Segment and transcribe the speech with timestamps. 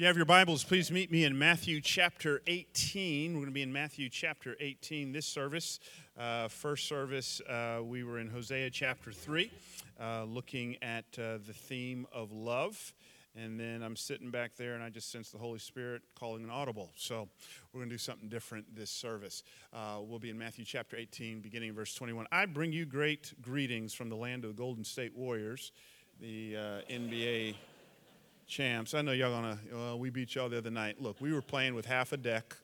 [0.00, 3.34] you have your Bibles, please meet me in Matthew chapter 18.
[3.34, 5.78] We're going to be in Matthew chapter 18 this service.
[6.18, 9.50] Uh, first service, uh, we were in Hosea chapter 3,
[10.00, 12.94] uh, looking at uh, the theme of love.
[13.36, 16.50] And then I'm sitting back there and I just sense the Holy Spirit calling an
[16.50, 16.88] audible.
[16.96, 17.28] So
[17.70, 19.42] we're going to do something different this service.
[19.70, 22.26] Uh, we'll be in Matthew chapter 18, beginning in verse 21.
[22.32, 25.72] I bring you great greetings from the land of the Golden State Warriors,
[26.22, 26.60] the uh,
[26.90, 27.56] NBA
[28.50, 28.92] champs.
[28.92, 31.00] I know y'all gonna, well, we beat y'all the other night.
[31.00, 32.56] Look, we were playing with half a deck.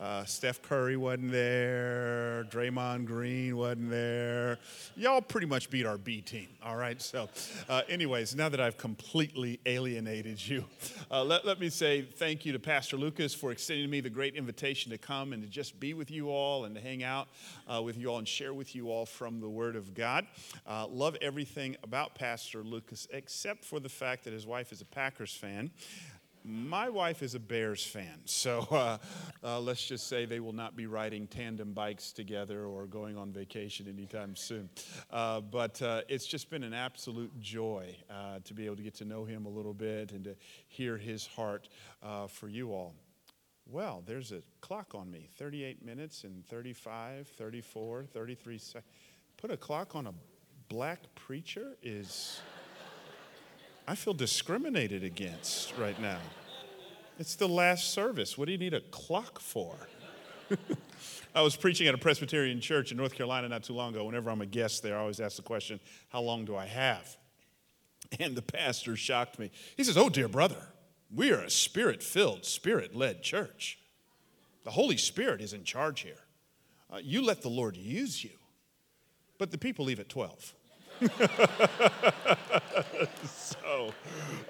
[0.00, 2.46] Uh, Steph Curry wasn't there.
[2.50, 4.58] Draymond Green wasn't there.
[4.94, 7.02] Y'all pretty much beat our B team, all right?
[7.02, 7.28] So,
[7.68, 10.64] uh, anyways, now that I've completely alienated you,
[11.10, 14.36] uh, let, let me say thank you to Pastor Lucas for extending me the great
[14.36, 17.26] invitation to come and to just be with you all and to hang out
[17.66, 20.26] uh, with you all and share with you all from the Word of God.
[20.64, 24.84] Uh, love everything about Pastor Lucas except for the fact that his wife is a
[24.84, 25.72] Packers fan.
[26.50, 28.96] My wife is a Bears fan, so uh,
[29.44, 33.32] uh, let's just say they will not be riding tandem bikes together or going on
[33.32, 34.70] vacation anytime soon.
[35.10, 38.94] Uh, but uh, it's just been an absolute joy uh, to be able to get
[38.94, 40.36] to know him a little bit and to
[40.68, 41.68] hear his heart
[42.02, 42.94] uh, for you all.
[43.66, 48.84] Well, there's a clock on me 38 minutes and 35, 34, 33 seconds.
[49.36, 50.14] Put a clock on a
[50.70, 52.40] black preacher is.
[53.86, 56.20] I feel discriminated against right now.
[57.18, 58.38] It's the last service.
[58.38, 59.74] What do you need a clock for?
[61.34, 64.04] I was preaching at a Presbyterian church in North Carolina not too long ago.
[64.04, 67.16] Whenever I'm a guest there, I always ask the question, How long do I have?
[68.18, 69.50] And the pastor shocked me.
[69.76, 70.68] He says, Oh, dear brother,
[71.14, 73.78] we are a spirit filled, spirit led church.
[74.64, 76.20] The Holy Spirit is in charge here.
[76.90, 78.30] Uh, you let the Lord use you,
[79.38, 80.54] but the people leave at 12.
[83.24, 83.92] so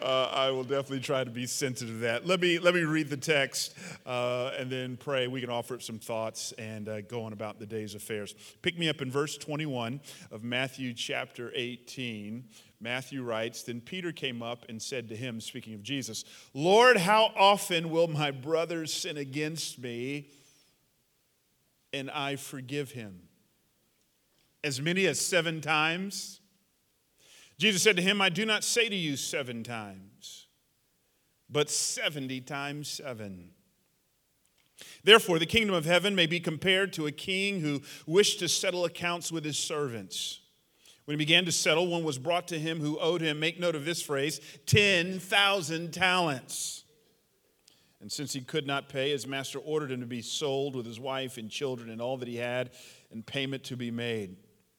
[0.00, 2.26] uh, I will definitely try to be sensitive to that.
[2.26, 3.74] Let me let me read the text
[4.06, 5.26] uh, and then pray.
[5.26, 8.34] We can offer up some thoughts and uh, go on about the day's affairs.
[8.62, 10.00] Pick me up in verse 21
[10.30, 12.44] of Matthew chapter 18.
[12.80, 17.32] Matthew writes, Then Peter came up and said to him, speaking of Jesus, Lord, how
[17.36, 20.28] often will my brother sin against me
[21.92, 23.22] and I forgive him?
[24.62, 26.37] As many as seven times?
[27.58, 30.46] Jesus said to him, I do not say to you seven times,
[31.50, 33.50] but 70 times seven.
[35.02, 38.84] Therefore, the kingdom of heaven may be compared to a king who wished to settle
[38.84, 40.40] accounts with his servants.
[41.04, 43.74] When he began to settle, one was brought to him who owed him, make note
[43.74, 46.84] of this phrase, 10,000 talents.
[48.00, 51.00] And since he could not pay, his master ordered him to be sold with his
[51.00, 52.70] wife and children and all that he had,
[53.10, 54.36] and payment to be made.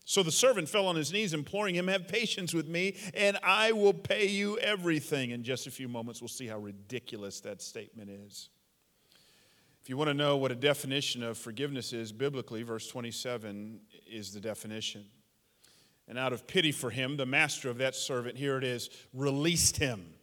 [0.09, 3.74] So the servant fell on his knees, imploring him, Have patience with me, and I
[3.74, 5.30] will pay you everything.
[5.30, 8.50] In just a few moments, we'll see how ridiculous that statement is.
[9.84, 14.34] If you want to know what a definition of forgiveness is biblically, verse 27 is
[14.34, 15.06] the definition.
[16.08, 19.78] And out of pity for him, the master of that servant, here it is, released
[19.78, 20.16] him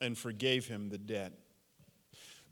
[0.00, 1.32] and forgave him the debt.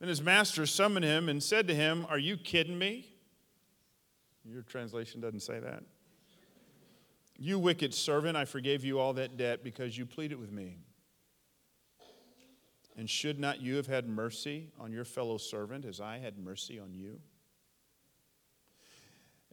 [0.00, 3.06] Then his master summoned him and said to him, Are you kidding me?
[4.44, 5.82] Your translation doesn't say that.
[7.38, 10.78] You wicked servant, I forgave you all that debt because you pleaded with me.
[12.96, 16.78] And should not you have had mercy on your fellow servant as I had mercy
[16.78, 17.20] on you?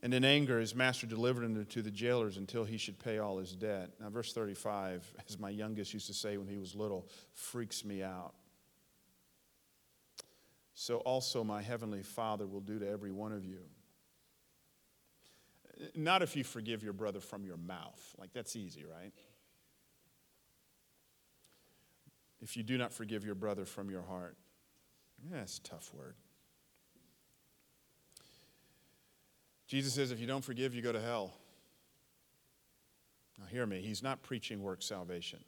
[0.03, 3.37] And in anger, his master delivered him to the jailers until he should pay all
[3.37, 3.91] his debt.
[3.99, 8.03] Now, verse 35, as my youngest used to say when he was little, freaks me
[8.03, 8.33] out.
[10.79, 13.61] So also my heavenly Father will do to every one of you
[15.95, 18.15] not if you forgive your brother from your mouth.
[18.17, 19.13] Like, that's easy, right?
[22.41, 24.37] If you do not forgive your brother from your heart.
[25.31, 26.15] That's a tough word.
[29.67, 31.33] Jesus says, if you don't forgive, you go to hell.
[33.39, 33.81] Now, hear me.
[33.81, 35.39] He's not preaching work salvation.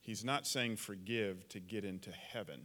[0.00, 2.62] He's not saying forgive to get into heaven.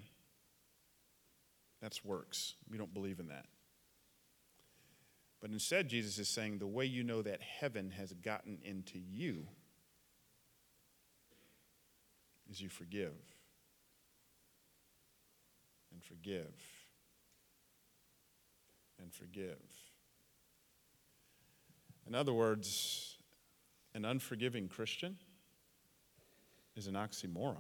[1.84, 2.56] That's works.
[2.72, 3.46] We don't believe in that.
[5.40, 9.46] But instead, Jesus is saying the way you know that heaven has gotten into you
[12.50, 13.14] is you forgive.
[15.94, 16.54] and forgive
[19.00, 19.60] and forgive.
[22.08, 23.18] In other words,
[23.94, 25.18] an unforgiving Christian
[26.76, 27.58] is an oxymoron.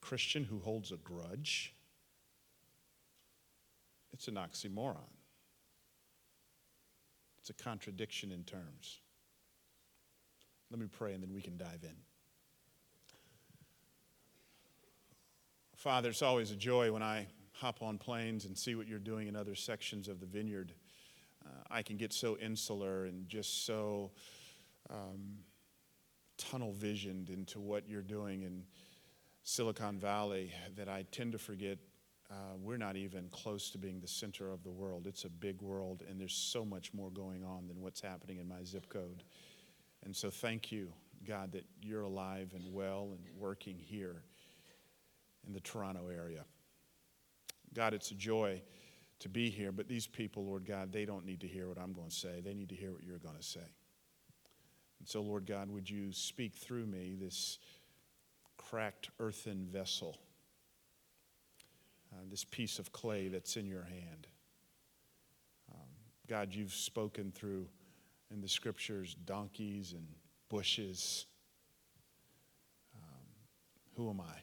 [0.00, 1.74] Christian who holds a grudge,
[4.16, 4.96] it's an oxymoron.
[7.38, 9.00] It's a contradiction in terms.
[10.70, 11.94] Let me pray and then we can dive in.
[15.76, 19.28] Father, it's always a joy when I hop on planes and see what you're doing
[19.28, 20.72] in other sections of the vineyard.
[21.44, 24.12] Uh, I can get so insular and just so
[24.88, 25.40] um,
[26.38, 28.64] tunnel visioned into what you're doing in
[29.42, 31.76] Silicon Valley that I tend to forget
[32.30, 35.06] uh, we're not even close to being the center of the world.
[35.06, 38.48] It's a big world, and there's so much more going on than what's happening in
[38.48, 39.22] my zip code.
[40.04, 40.92] And so, thank you,
[41.26, 44.22] God, that you're alive and well and working here
[45.46, 46.44] in the Toronto area.
[47.74, 48.62] God, it's a joy
[49.20, 51.92] to be here, but these people, Lord God, they don't need to hear what I'm
[51.92, 52.40] going to say.
[52.40, 53.60] They need to hear what you're going to say.
[54.98, 57.58] And so, Lord God, would you speak through me, this
[58.56, 60.18] cracked earthen vessel,
[62.30, 64.26] this piece of clay that's in your hand?
[65.72, 65.88] Um,
[66.28, 67.68] God, you've spoken through
[68.30, 70.06] in the scriptures donkeys and
[70.48, 71.26] bushes.
[72.94, 73.26] Um,
[73.96, 74.40] who am I?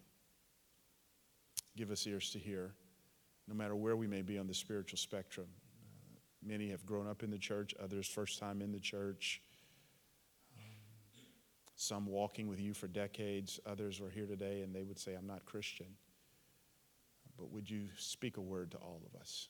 [1.76, 2.74] Give us ears to hear
[3.48, 5.48] no matter where we may be on the spiritual spectrum.
[5.82, 6.16] Uh,
[6.46, 9.42] many have grown up in the church, others, first time in the church.
[10.58, 10.64] Um,
[11.76, 15.28] some walking with you for decades, others are here today and they would say, I'm
[15.28, 15.88] not Christian.
[17.38, 19.50] But would you speak a word to all of us?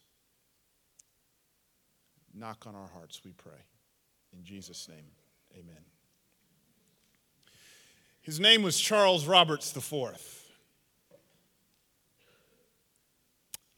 [2.34, 3.62] Knock on our hearts, we pray.
[4.36, 5.06] In Jesus' name,
[5.54, 5.84] amen.
[8.22, 10.44] His name was Charles Roberts IV.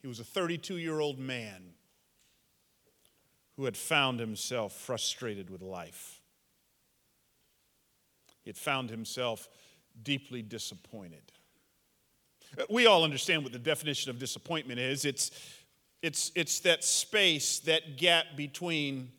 [0.02, 1.74] He was a 32 year old man
[3.56, 6.22] who had found himself frustrated with life.
[8.44, 9.50] He had found himself
[10.04, 11.32] deeply disappointed.
[12.70, 15.32] We all understand what the definition of disappointment is it's,
[16.02, 19.12] it's, it's that space, that gap between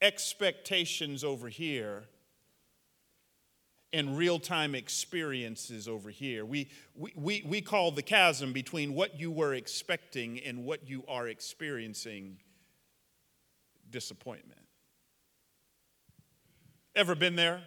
[0.00, 2.04] expectations over here
[3.94, 6.44] and real time experiences over here.
[6.44, 11.04] We, we, we we call the chasm between what you were expecting and what you
[11.06, 12.38] are experiencing
[13.90, 14.60] disappointment.
[16.96, 17.62] Ever been there?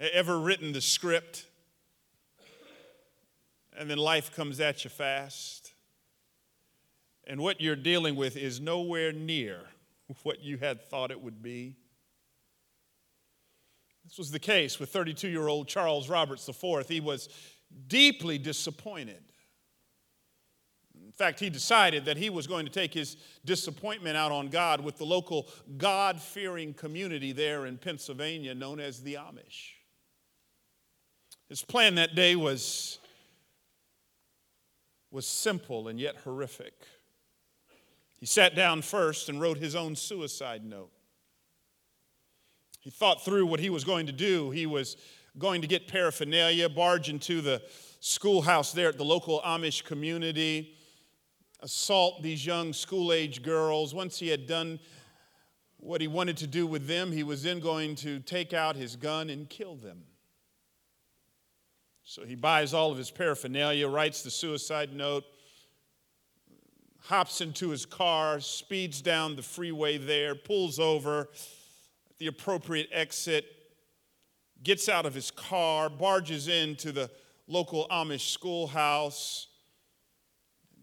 [0.00, 1.46] Ever written the script
[3.78, 5.72] and then life comes at you fast?
[7.26, 9.60] And what you're dealing with is nowhere near
[10.22, 11.76] what you had thought it would be.
[14.04, 16.86] This was the case with 32 year old Charles Roberts IV.
[16.88, 17.28] He was
[17.88, 19.22] deeply disappointed.
[21.04, 24.80] In fact, he decided that he was going to take his disappointment out on God
[24.80, 29.74] with the local God fearing community there in Pennsylvania known as the Amish.
[31.48, 32.98] His plan that day was,
[35.14, 36.74] was simple and yet horrific.
[38.18, 40.90] He sat down first and wrote his own suicide note.
[42.80, 44.50] He thought through what he was going to do.
[44.50, 44.96] He was
[45.38, 47.62] going to get paraphernalia, barge into the
[48.00, 50.74] schoolhouse there at the local Amish community,
[51.60, 53.94] assault these young school age girls.
[53.94, 54.80] Once he had done
[55.76, 58.96] what he wanted to do with them, he was then going to take out his
[58.96, 60.02] gun and kill them.
[62.06, 65.24] So he buys all of his paraphernalia, writes the suicide note,
[67.00, 71.20] hops into his car, speeds down the freeway there, pulls over
[72.10, 73.46] at the appropriate exit,
[74.62, 77.10] gets out of his car, barges into the
[77.46, 79.48] local Amish schoolhouse,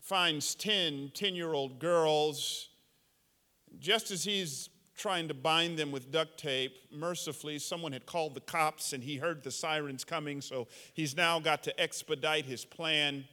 [0.01, 2.69] finds 10 10 year old girls.
[3.79, 4.69] Just as he's
[5.01, 9.17] trying to bind them with duct tape, mercifully, someone had called the cops and he
[9.17, 13.25] heard the sirens coming, so he's now got to expedite his plan.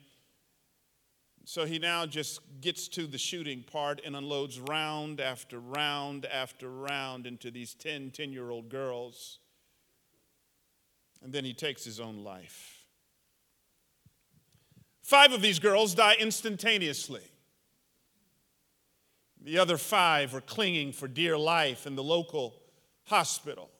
[1.44, 6.70] So he now just gets to the shooting part and unloads round after round after
[6.70, 9.38] round into these 10, 10 year old girls.
[11.22, 12.84] And then he takes his own life.
[15.02, 17.22] Five of these girls die instantaneously.
[19.48, 22.54] The other five are clinging for dear life in the local
[23.04, 23.70] hospital.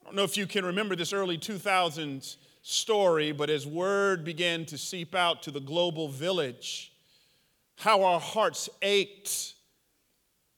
[0.00, 4.64] I don't know if you can remember this early 2000s story, but as word began
[4.66, 6.92] to seep out to the global village,
[7.78, 9.54] how our hearts ached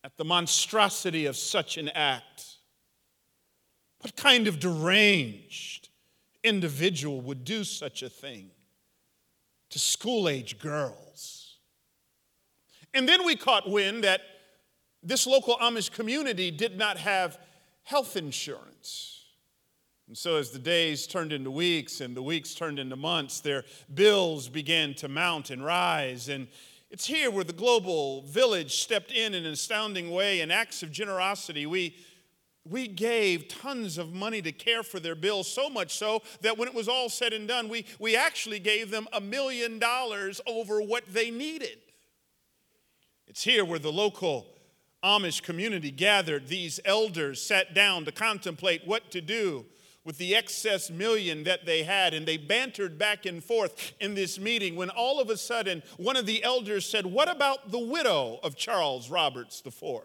[0.04, 2.56] at the monstrosity of such an act.
[4.02, 5.88] What kind of deranged,
[6.44, 8.50] individual would do such a thing
[9.70, 11.39] to school age girls.
[12.94, 14.20] And then we caught wind that
[15.02, 17.38] this local Amish community did not have
[17.84, 19.24] health insurance.
[20.08, 23.64] And so, as the days turned into weeks and the weeks turned into months, their
[23.94, 26.28] bills began to mount and rise.
[26.28, 26.48] And
[26.90, 30.90] it's here where the global village stepped in in an astounding way in acts of
[30.90, 31.64] generosity.
[31.64, 31.94] We,
[32.68, 36.66] we gave tons of money to care for their bills, so much so that when
[36.66, 40.82] it was all said and done, we, we actually gave them a million dollars over
[40.82, 41.78] what they needed.
[43.30, 44.48] It's here where the local
[45.04, 46.48] Amish community gathered.
[46.48, 49.66] These elders sat down to contemplate what to do
[50.04, 54.40] with the excess million that they had, and they bantered back and forth in this
[54.40, 58.40] meeting when all of a sudden one of the elders said, What about the widow
[58.42, 60.00] of Charles Roberts IV?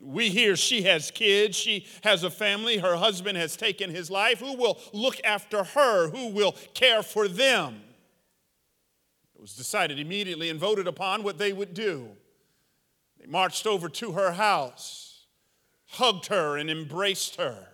[0.00, 4.38] We hear she has kids, she has a family, her husband has taken his life.
[4.38, 6.10] Who will look after her?
[6.10, 7.82] Who will care for them?
[9.40, 12.10] It was decided immediately and voted upon what they would do.
[13.18, 15.24] They marched over to her house,
[15.92, 17.68] hugged her, and embraced her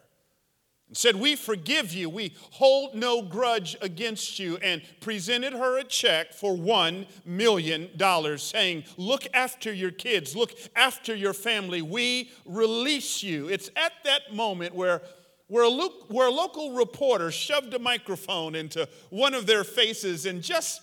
[0.86, 2.08] and said, We forgive you.
[2.08, 4.58] We hold no grudge against you.
[4.58, 11.16] And presented her a check for $1 million, saying, Look after your kids, look after
[11.16, 11.82] your family.
[11.82, 13.48] We release you.
[13.48, 15.02] It's at that moment where
[15.48, 20.26] where a, lo- where a local reporter shoved a microphone into one of their faces
[20.26, 20.80] and just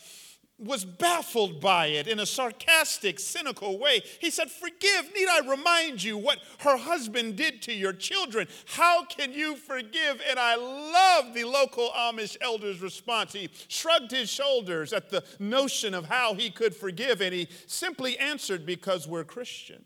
[0.66, 4.02] was baffled by it in a sarcastic, cynical way.
[4.20, 8.48] He said, Forgive, need I remind you what her husband did to your children?
[8.66, 10.22] How can you forgive?
[10.30, 13.34] And I love the local Amish elder's response.
[13.34, 18.18] He shrugged his shoulders at the notion of how he could forgive, and he simply
[18.18, 19.84] answered, Because we're Christian.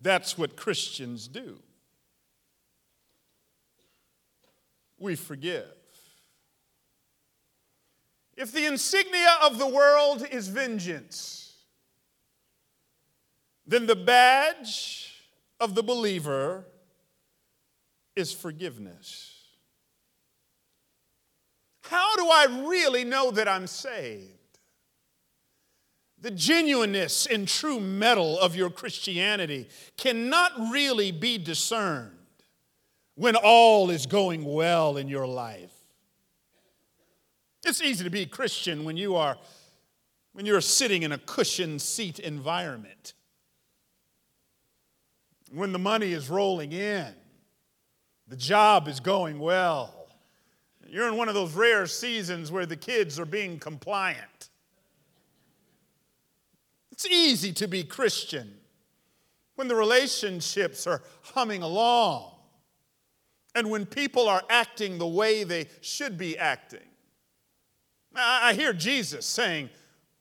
[0.00, 1.60] That's what Christians do.
[4.98, 5.81] We forgive.
[8.36, 11.54] If the insignia of the world is vengeance,
[13.66, 15.22] then the badge
[15.60, 16.64] of the believer
[18.16, 19.28] is forgiveness.
[21.82, 24.30] How do I really know that I'm saved?
[26.20, 32.16] The genuineness and true mettle of your Christianity cannot really be discerned
[33.14, 35.71] when all is going well in your life.
[37.64, 39.38] It's easy to be Christian when you are
[40.32, 43.12] when you're sitting in a cushioned seat environment.
[45.52, 47.14] When the money is rolling in,
[48.28, 50.08] the job is going well.
[50.88, 54.48] You're in one of those rare seasons where the kids are being compliant.
[56.90, 58.54] It's easy to be Christian
[59.56, 62.32] when the relationships are humming along
[63.54, 66.80] and when people are acting the way they should be acting.
[68.14, 69.70] I hear Jesus saying,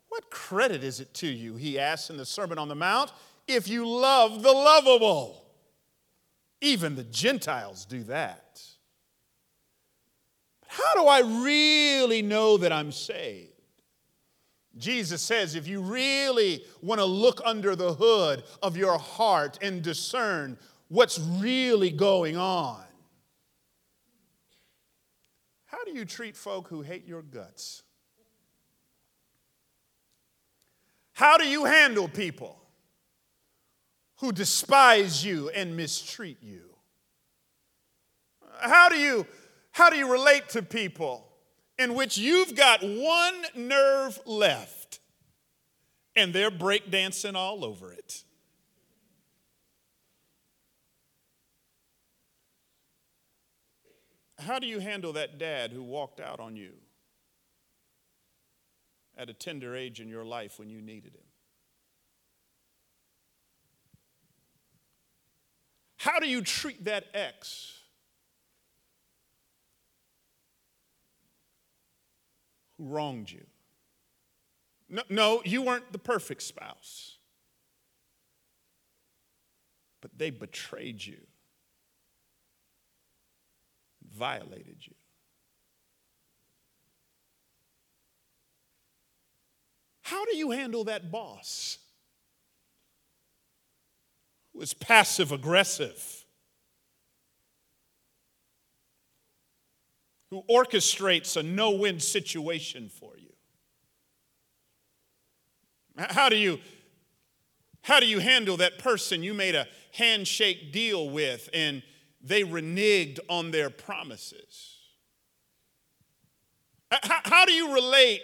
[0.10, 3.12] What credit is it to you, he asks in the Sermon on the Mount,
[3.48, 5.46] if you love the lovable?
[6.62, 8.62] Even the Gentiles do that.
[10.62, 13.52] But How do I really know that I'm saved?
[14.78, 19.82] Jesus says if you really want to look under the hood of your heart and
[19.82, 20.58] discern
[20.88, 22.82] what's really going on,
[25.66, 27.84] how do you treat folk who hate your guts?
[31.14, 32.58] How do you handle people
[34.18, 36.62] who despise you and mistreat you?
[38.60, 39.28] How do you,
[39.72, 41.28] how do you relate to people
[41.78, 45.00] in which you've got one nerve left
[46.16, 48.24] and they're breakdancing all over it?
[54.42, 56.74] How do you handle that dad who walked out on you
[59.16, 61.22] at a tender age in your life when you needed him?
[65.98, 67.78] How do you treat that ex
[72.78, 73.46] who wronged you?
[74.90, 77.20] No, no, you weren't the perfect spouse,
[80.02, 81.20] but they betrayed you
[84.12, 84.94] violated you.
[90.02, 91.78] How do you handle that boss
[94.54, 96.26] who is passive aggressive,
[100.30, 103.30] who orchestrates a no win situation for you?
[105.98, 106.60] How do you
[107.84, 111.82] how do you handle that person you made a handshake deal with and
[112.24, 114.78] they reneged on their promises.
[116.92, 118.22] How, how do you relate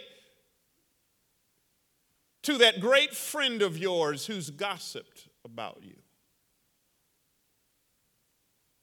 [2.44, 5.96] to that great friend of yours who's gossiped about you,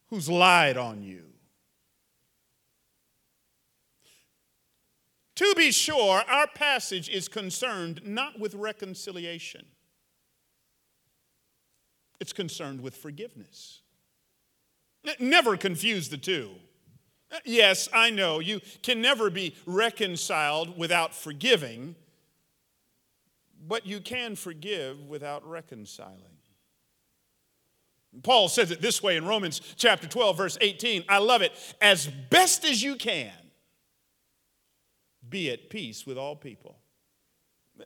[0.09, 1.25] who's lied on you?
[5.37, 9.66] To be sure, our passage is concerned not with reconciliation,
[12.21, 13.83] it's concerned with forgiveness.
[15.18, 16.50] Never confuse the two.
[17.32, 21.96] Uh, yes, I know you can never be reconciled without forgiving,
[23.66, 26.34] but you can forgive without reconciling.
[28.23, 31.04] Paul says it this way in Romans chapter 12, verse 18.
[31.08, 31.52] I love it.
[31.80, 33.32] As best as you can,
[35.28, 36.78] be at peace with all people.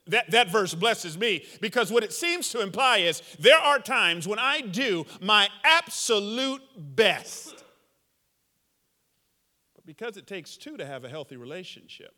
[0.07, 4.29] That, that verse blesses me because what it seems to imply is there are times
[4.29, 7.65] when I do my absolute best.
[9.75, 12.15] But because it takes two to have a healthy relationship,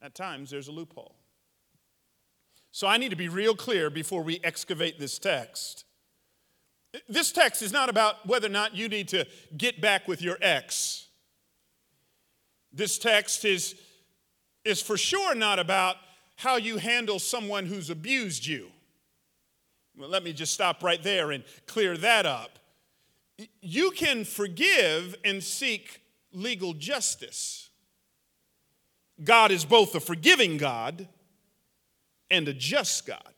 [0.00, 1.16] at times there's a loophole.
[2.72, 5.84] So I need to be real clear before we excavate this text.
[7.08, 10.38] This text is not about whether or not you need to get back with your
[10.40, 11.08] ex.
[12.72, 13.74] This text is,
[14.64, 15.96] is for sure not about
[16.36, 18.70] how you handle someone who's abused you.
[19.96, 22.58] Well, let me just stop right there and clear that up.
[23.60, 26.02] You can forgive and seek
[26.32, 27.70] legal justice.
[29.22, 31.08] God is both a forgiving God
[32.30, 33.34] and a just God.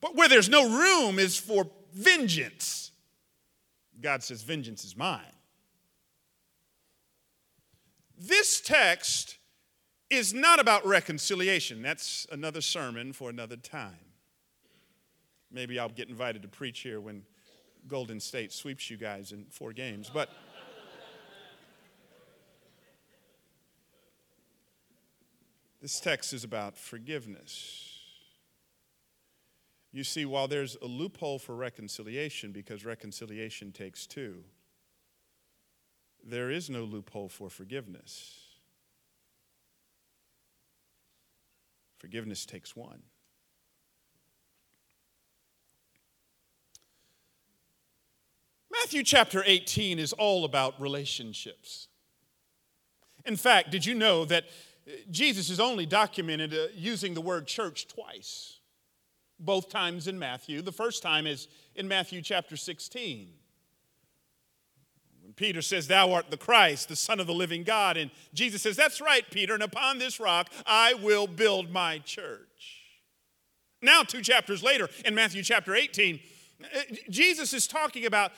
[0.00, 2.92] But where there's no room is for vengeance.
[4.00, 5.20] God says, Vengeance is mine.
[8.16, 9.38] This text
[10.10, 11.82] is not about reconciliation.
[11.82, 13.94] That's another sermon for another time.
[15.52, 17.22] Maybe I'll get invited to preach here when
[17.86, 20.10] Golden State sweeps you guys in four games.
[20.12, 20.30] But
[25.80, 27.86] this text is about forgiveness.
[29.92, 34.44] You see, while there's a loophole for reconciliation, because reconciliation takes two,
[36.24, 38.49] there is no loophole for forgiveness.
[42.00, 43.02] Forgiveness takes one.
[48.72, 51.88] Matthew chapter 18 is all about relationships.
[53.26, 54.44] In fact, did you know that
[55.10, 58.60] Jesus is only documented uh, using the word church twice?
[59.38, 60.62] Both times in Matthew.
[60.62, 63.28] The first time is in Matthew chapter 16.
[65.40, 67.96] Peter says, Thou art the Christ, the Son of the living God.
[67.96, 72.82] And Jesus says, That's right, Peter, and upon this rock I will build my church.
[73.80, 76.20] Now, two chapters later, in Matthew chapter 18,
[76.62, 78.32] uh, Jesus is talking about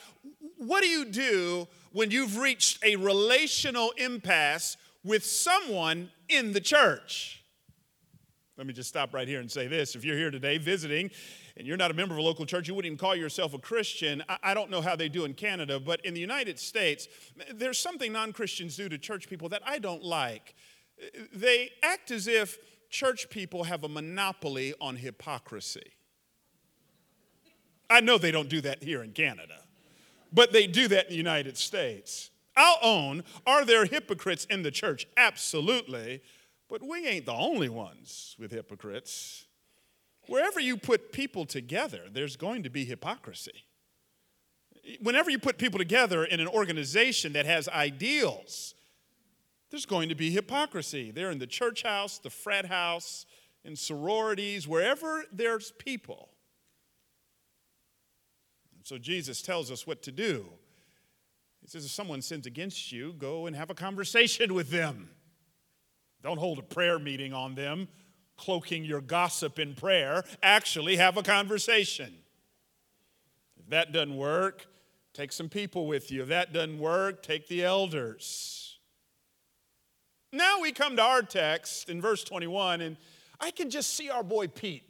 [0.55, 7.43] what do you do when you've reached a relational impasse with someone in the church?
[8.57, 9.95] Let me just stop right here and say this.
[9.95, 11.11] If you're here today visiting
[11.55, 13.59] and you're not a member of a local church, you wouldn't even call yourself a
[13.59, 14.23] Christian.
[14.41, 17.07] I, don't know how they do in Canada, but in the United States,
[17.53, 20.55] there's something non Christians do to church people that I don't like.
[21.31, 22.57] They act as if
[22.89, 25.93] church people have a monopoly on hypocrisy.
[27.89, 29.59] I know they don't do that here in Canada,
[30.31, 32.31] but they do that in the United States.
[32.55, 35.07] I'll own, are there hypocrites in the church?
[35.17, 36.21] Absolutely.
[36.69, 39.45] But we ain't the only ones with hypocrites.
[40.27, 43.65] Wherever you put people together, there's going to be hypocrisy.
[45.01, 48.73] Whenever you put people together in an organization that has ideals,
[49.69, 51.11] there's going to be hypocrisy.
[51.11, 53.25] They're in the church house, the frat house,
[53.65, 56.29] in sororities, wherever there's people.
[58.83, 60.45] So Jesus tells us what to do.
[61.61, 65.09] He says, if someone sins against you, go and have a conversation with them.
[66.21, 67.87] Don't hold a prayer meeting on them
[68.43, 72.13] cloaking your gossip in prayer, actually have a conversation.
[73.57, 74.65] If that doesn't work,
[75.13, 76.23] take some people with you.
[76.23, 78.79] If that doesn't work, take the elders.
[80.33, 82.97] Now we come to our text in verse 21, and
[83.39, 84.83] I can just see our boy Pete.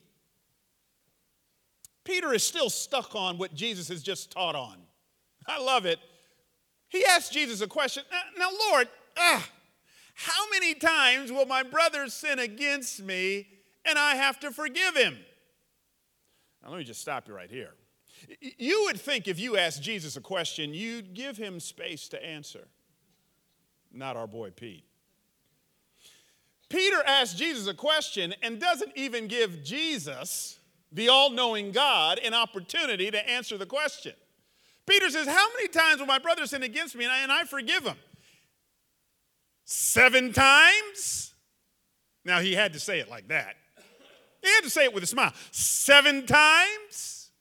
[2.04, 4.78] Peter is still stuck on what Jesus has just taught on.
[5.48, 6.00] I love it.
[6.90, 8.04] He asked Jesus a question.
[8.38, 8.88] Now, Lord,
[9.18, 9.48] ah,
[10.14, 13.48] how many times will my brother sin against me
[13.86, 15.18] and I have to forgive him?
[16.64, 17.74] Now, let me just stop you right here.
[18.40, 22.68] You would think if you asked Jesus a question, you'd give him space to answer.
[23.92, 24.86] Not our boy Pete.
[26.70, 30.58] Peter asks Jesus a question and doesn't even give Jesus,
[30.92, 34.14] the all knowing God, an opportunity to answer the question.
[34.88, 37.44] Peter says, How many times will my brother sin against me and I, and I
[37.44, 37.98] forgive him?
[39.66, 41.34] Seven times?
[42.26, 43.56] Now, he had to say it like that.
[44.42, 45.34] He had to say it with a smile.
[45.52, 47.32] Seven times?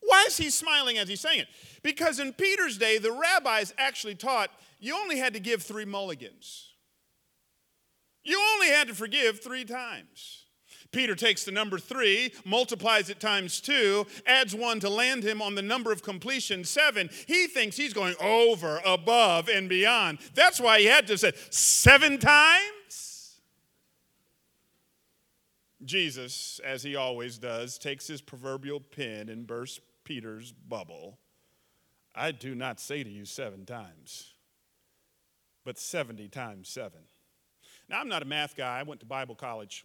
[0.00, 1.48] Why is he smiling as he's saying it?
[1.82, 6.72] Because in Peter's day, the rabbis actually taught you only had to give three mulligans.
[8.24, 10.45] You only had to forgive three times.
[10.92, 15.54] Peter takes the number three, multiplies it times two, adds one to land him on
[15.54, 17.10] the number of completion, seven.
[17.26, 20.18] He thinks he's going over, above, and beyond.
[20.34, 23.36] That's why he had to say seven times.
[25.84, 31.18] Jesus, as he always does, takes his proverbial pen and bursts Peter's bubble.
[32.14, 34.34] I do not say to you seven times,
[35.64, 37.00] but 70 times seven.
[37.88, 39.84] Now, I'm not a math guy, I went to Bible college.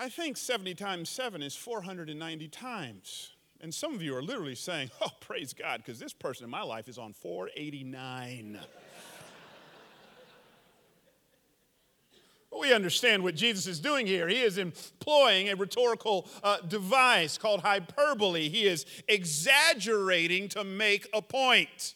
[0.00, 3.32] I think 70 times 7 is 490 times.
[3.60, 6.62] And some of you are literally saying, oh, praise God, because this person in my
[6.62, 8.60] life is on 489.
[12.60, 14.28] we understand what Jesus is doing here.
[14.28, 18.48] He is employing a rhetorical uh, device called hyperbole.
[18.48, 21.94] He is exaggerating to make a point.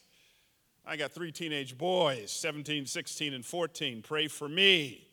[0.85, 4.01] I got three teenage boys 17, 16, and 14.
[4.01, 5.07] Pray for me.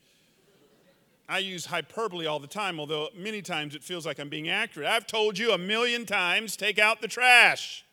[1.30, 4.88] I use hyperbole all the time, although many times it feels like I'm being accurate.
[4.88, 7.84] I've told you a million times take out the trash.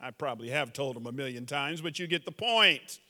[0.00, 3.00] I probably have told them a million times, but you get the point.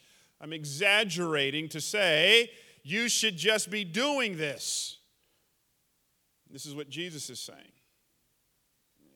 [0.41, 2.51] I'm exaggerating to say
[2.83, 4.97] you should just be doing this.
[6.51, 7.73] This is what Jesus is saying.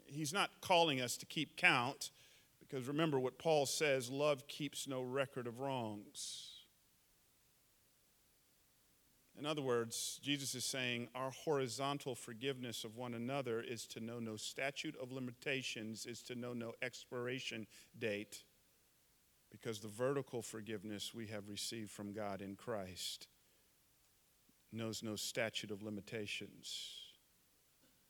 [0.06, 2.10] He's not calling us to keep count,
[2.60, 6.53] because remember what Paul says love keeps no record of wrongs.
[9.36, 14.20] In other words, Jesus is saying our horizontal forgiveness of one another is to know
[14.20, 17.66] no statute of limitations, is to know no expiration
[17.98, 18.44] date,
[19.50, 23.26] because the vertical forgiveness we have received from God in Christ
[24.72, 26.90] knows no statute of limitations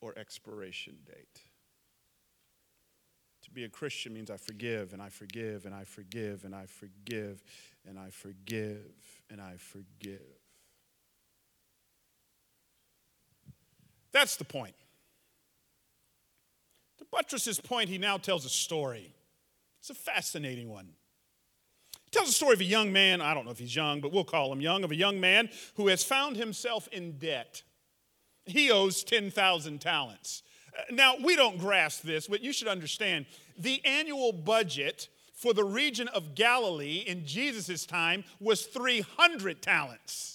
[0.01, 1.41] or expiration date.
[3.43, 6.67] To be a Christian means I forgive and I forgive and I forgive and I
[6.67, 7.43] forgive
[7.87, 8.93] and I forgive
[9.31, 10.44] and I forgive.
[14.15, 14.75] That's the point.
[16.99, 19.13] To buttress his point, he now tells a story.
[19.81, 20.87] It's a fascinating one.
[22.05, 24.13] He tells a story of a young man, I don't know if he's young, but
[24.13, 27.63] we'll call him young, of a young man who has found himself in debt.
[28.47, 30.45] He owes 10,000 talents.
[30.79, 33.27] Uh, now, we don't grasp this, but you should understand
[33.59, 40.34] the annual budget for the region of Galilee in Jesus' time was 300 talents.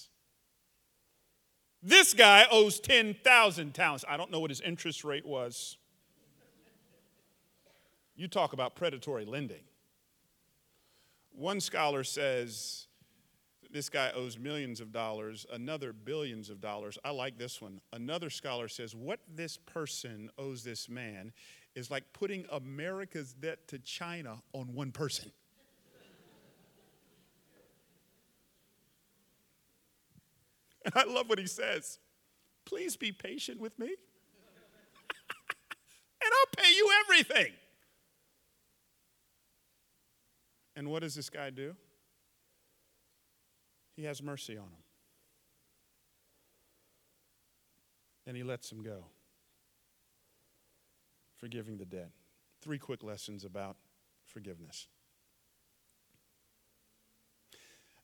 [1.82, 4.04] This guy owes 10,000 talents.
[4.08, 5.78] I don't know what his interest rate was.
[8.14, 9.62] You talk about predatory lending.
[11.32, 12.86] One scholar says
[13.72, 16.98] this guy owes millions of dollars, another billions of dollars.
[17.02, 17.80] I like this one.
[17.94, 21.32] Another scholar says what this person owes this man
[21.74, 25.30] is like putting America's debt to China on one person.
[30.84, 31.98] And I love what he says.
[32.66, 33.96] Please be patient with me, and
[36.22, 37.52] I'll pay you everything.
[40.76, 41.74] And what does this guy do?
[43.96, 44.82] He has mercy on him.
[48.26, 49.04] And he lets him go,
[51.36, 52.10] forgiving the debt.
[52.62, 53.76] Three quick lessons about
[54.24, 54.86] forgiveness.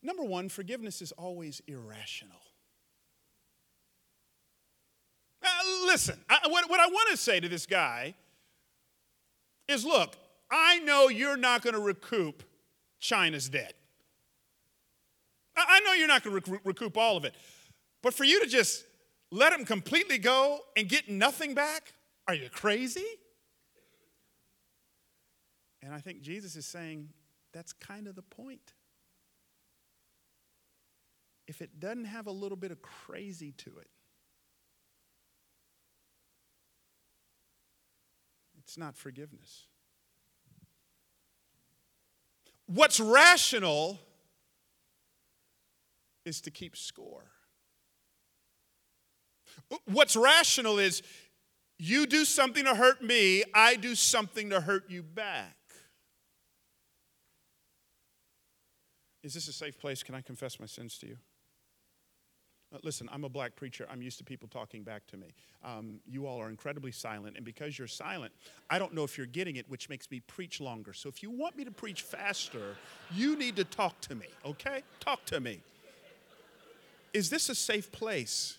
[0.03, 2.41] Number one, forgiveness is always irrational.
[5.43, 8.15] Uh, listen, I, what, what I want to say to this guy
[9.67, 10.15] is look,
[10.51, 12.43] I know you're not going to recoup
[13.01, 13.73] China's debt.
[15.57, 17.35] I, I know you're not going to rec- recoup all of it.
[18.03, 18.85] But for you to just
[19.31, 21.95] let them completely go and get nothing back,
[22.29, 23.07] are you crazy?
[25.83, 27.09] And I think Jesus is saying
[27.55, 28.75] that's kind of the point.
[31.49, 33.89] If it doesn't have a little bit of crazy to it,
[38.67, 39.69] It's not forgiveness.
[42.67, 44.01] What's rational
[46.25, 47.31] is to keep score.
[49.85, 51.03] What's rational is
[51.79, 55.57] you do something to hurt me, I do something to hurt you back.
[59.23, 60.03] Is this a safe place?
[60.03, 61.19] Can I confess my sins to you?
[62.77, 63.87] Uh, Listen, I'm a black preacher.
[63.91, 65.29] I'm used to people talking back to me.
[65.65, 68.33] Um, you all are incredibly silent, and because you're silent,
[68.71, 70.93] I don't know if you're getting it, which makes me preach longer.
[70.93, 72.77] So if you want me to preach faster,
[73.13, 74.83] you need to talk to me, okay?
[75.01, 75.61] Talk to me.
[77.13, 78.59] Is this a safe place?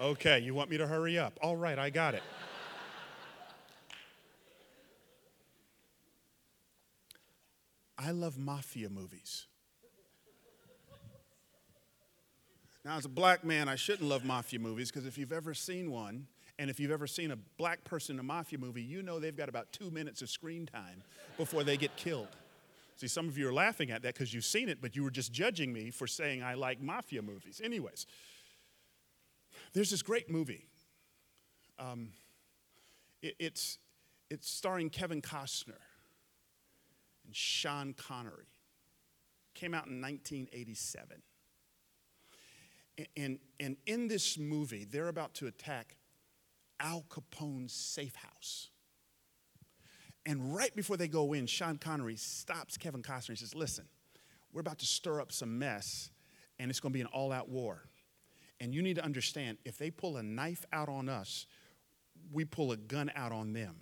[0.00, 1.38] Okay, you want me to hurry up?
[1.42, 2.22] All right, I got it.
[7.98, 9.46] I love mafia movies.
[12.84, 15.90] Now, as a black man, I shouldn't love mafia movies because if you've ever seen
[15.90, 16.26] one,
[16.58, 19.36] and if you've ever seen a black person in a mafia movie, you know they've
[19.36, 21.02] got about two minutes of screen time
[21.36, 22.28] before they get killed.
[22.96, 25.10] See, some of you are laughing at that because you've seen it, but you were
[25.10, 27.60] just judging me for saying I like mafia movies.
[27.64, 28.06] Anyways,
[29.72, 30.66] there's this great movie.
[31.78, 32.10] Um,
[33.22, 33.78] it, it's,
[34.30, 35.80] it's starring Kevin Costner
[37.24, 38.46] and Sean Connery.
[39.54, 41.22] Came out in 1987.
[43.16, 45.96] And, and in this movie, they're about to attack
[46.78, 48.68] Al Capone's safe house.
[50.26, 53.86] And right before they go in, Sean Connery stops Kevin Costner and says, Listen,
[54.52, 56.10] we're about to stir up some mess,
[56.58, 57.82] and it's going to be an all out war.
[58.60, 61.46] And you need to understand if they pull a knife out on us,
[62.30, 63.76] we pull a gun out on them.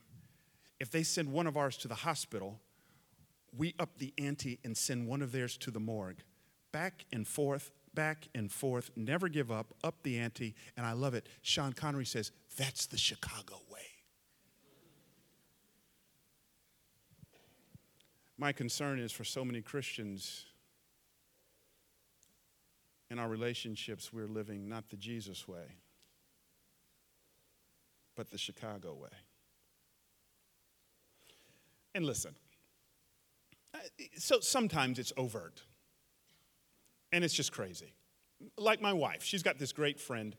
[0.78, 2.58] If they send one of ours to the hospital,
[3.54, 6.22] we up the ante and send one of theirs to the morgue.
[6.72, 11.14] Back and forth, back and forth, never give up, up the ante, and I love
[11.14, 11.28] it.
[11.42, 13.80] Sean Connery says, That's the Chicago way.
[18.38, 20.46] My concern is for so many Christians
[23.10, 25.64] in our relationships, we're living not the Jesus way,
[28.16, 29.08] but the Chicago way.
[31.94, 32.36] And listen,
[34.16, 35.62] so sometimes it's overt
[37.12, 37.94] and it's just crazy.
[38.56, 40.34] Like my wife, she's got this great friend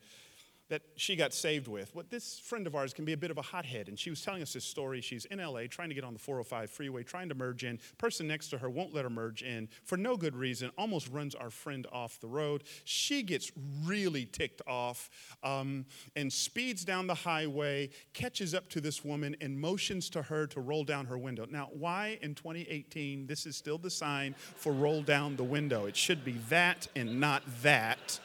[0.72, 1.94] that she got saved with.
[1.94, 4.22] What this friend of ours can be a bit of a hothead, and she was
[4.22, 5.02] telling us this story.
[5.02, 7.78] She's in LA trying to get on the 405 freeway, trying to merge in.
[7.98, 11.36] Person next to her won't let her merge in for no good reason, almost runs
[11.36, 12.64] our friend off the road.
[12.86, 13.52] She gets
[13.84, 15.10] really ticked off
[15.44, 20.48] um, and speeds down the highway, catches up to this woman, and motions to her
[20.48, 21.46] to roll down her window.
[21.52, 25.86] Now, why in 2018 this is still the sign for roll down the window?
[25.86, 28.22] It should be that and not that.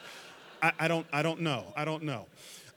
[0.61, 1.73] I, I, don't, I don't know.
[1.75, 2.25] I don't know.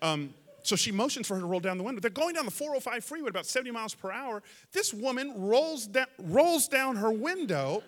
[0.03, 2.01] Um, so she motions for her to roll down the window.
[2.01, 4.43] They're going down the 405 freeway at about 70 miles per hour.
[4.73, 7.83] This woman rolls down, rolls down her window,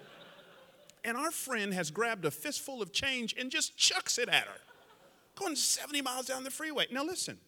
[1.05, 4.61] and our friend has grabbed a fistful of change and just chucks it at her,
[5.35, 6.87] going 70 miles down the freeway.
[6.91, 7.39] Now, listen,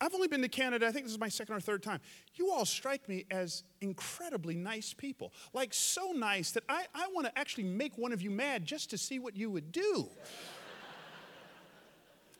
[0.00, 2.00] I've only been to Canada, I think this is my second or third time.
[2.34, 5.32] You all strike me as incredibly nice people.
[5.52, 8.90] Like, so nice that I, I want to actually make one of you mad just
[8.90, 10.08] to see what you would do.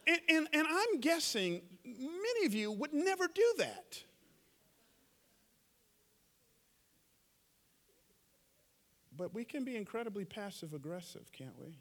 [0.07, 4.03] And, and, and I'm guessing many of you would never do that.
[9.17, 11.79] But we can be incredibly passive aggressive, can't we?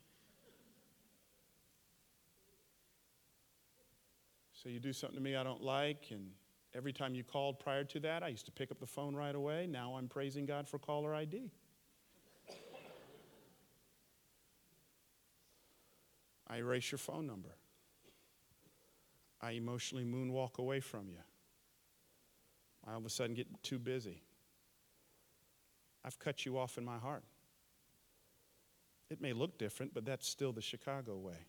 [4.53, 6.29] So you do something to me I don't like, and
[6.73, 9.35] every time you called prior to that, I used to pick up the phone right
[9.35, 9.67] away.
[9.67, 11.51] Now I'm praising God for caller ID.
[16.47, 17.57] I erase your phone number.
[19.43, 21.19] I emotionally moonwalk away from you.
[22.87, 24.21] I all of a sudden get too busy.
[26.05, 27.23] I've cut you off in my heart.
[29.09, 31.45] It may look different, but that's still the Chicago way.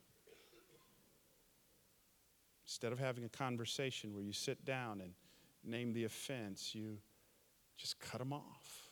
[2.67, 5.13] Instead of having a conversation where you sit down and
[5.63, 6.99] name the offense, you
[7.77, 8.89] just cut them off.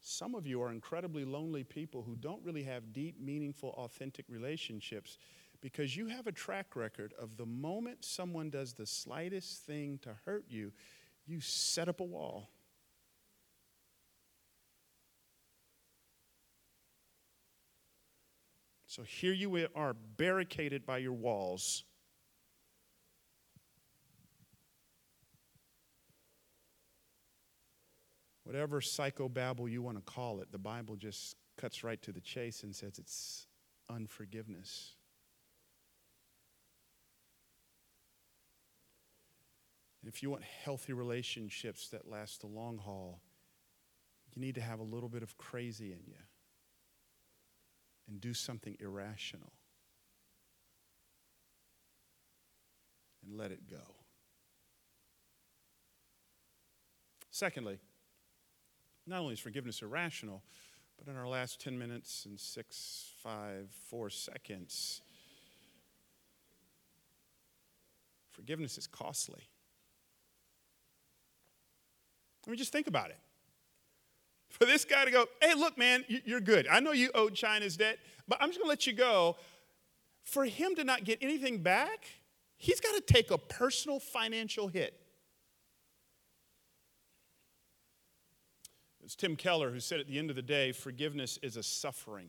[0.00, 5.16] Some of you are incredibly lonely people who don't really have deep, meaningful, authentic relationships
[5.64, 10.10] because you have a track record of the moment someone does the slightest thing to
[10.26, 10.70] hurt you,
[11.26, 12.50] you set up a wall.
[18.86, 21.84] So here you are, barricaded by your walls.
[28.42, 32.64] Whatever psychobabble you want to call it, the Bible just cuts right to the chase
[32.64, 33.46] and says it's
[33.88, 34.96] unforgiveness.
[40.04, 43.22] And if you want healthy relationships that last the long haul,
[44.34, 46.20] you need to have a little bit of crazy in you
[48.06, 49.50] and do something irrational
[53.24, 53.94] and let it go.
[57.30, 57.78] Secondly,
[59.06, 60.42] not only is forgiveness irrational,
[60.98, 65.00] but in our last 10 minutes and six, five, four seconds,
[68.32, 69.48] forgiveness is costly.
[72.46, 73.18] I mean, just think about it.
[74.50, 76.68] For this guy to go, hey, look, man, you're good.
[76.68, 79.36] I know you owed China's debt, but I'm just going to let you go.
[80.22, 82.06] For him to not get anything back,
[82.56, 85.00] he's got to take a personal financial hit.
[89.02, 92.28] It's Tim Keller who said at the end of the day, forgiveness is a suffering,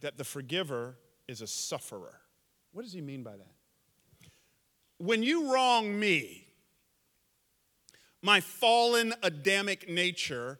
[0.00, 0.96] that the forgiver
[1.28, 2.20] is a sufferer.
[2.72, 3.52] What does he mean by that?
[4.98, 6.46] When you wrong me,
[8.22, 10.58] my fallen Adamic nature